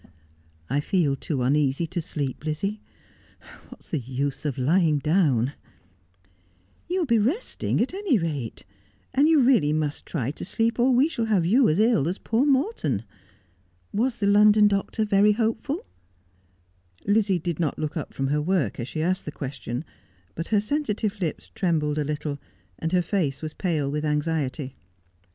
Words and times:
'I 0.67 0.79
feel 0.79 1.15
too 1.15 1.43
uneasy 1.43 1.85
to 1.85 2.01
sleep, 2.01 2.43
Lizzie. 2.43 2.81
What 3.69 3.81
is 3.81 3.89
the 3.91 3.99
use 3.99 4.45
of 4.45 4.57
lying 4.57 4.97
down 4.97 5.45
1 5.45 5.53
''You 6.89 6.99
will 7.01 7.05
be 7.05 7.19
resting, 7.19 7.79
at 7.79 7.93
any 7.93 8.17
rate. 8.17 8.65
And 9.13 9.29
you 9.29 9.41
really 9.41 9.71
must 9.71 10.07
try 10.07 10.31
to 10.31 10.43
sleep, 10.43 10.79
or 10.79 10.89
we 10.89 11.07
shall 11.07 11.25
have 11.25 11.45
you 11.45 11.69
as 11.69 11.77
ill 11.79 12.07
as 12.07 12.17
poor 12.17 12.47
Morton. 12.47 13.03
Was 13.93 14.17
the 14.17 14.25
London 14.25 14.67
doctor 14.67 15.05
very 15.05 15.33
hopeful 15.33 15.85
1' 17.03 17.13
Lizzie 17.13 17.37
did 17.37 17.59
not 17.59 17.77
look 17.77 17.95
up 17.95 18.11
from 18.11 18.29
her 18.29 18.41
work 18.41 18.79
as 18.79 18.87
she 18.87 19.03
asked 19.03 19.25
the 19.25 19.31
question, 19.31 19.85
but 20.33 20.47
her 20.47 20.59
sensitive 20.61 21.21
lips 21.21 21.51
trembled 21.53 21.99
a 21.99 22.03
little, 22.03 22.39
and 22.79 22.91
her 22.91 23.03
face 23.03 23.43
was 23.43 23.53
pale 23.53 23.91
with 23.91 24.03
anxiety. 24.03 24.73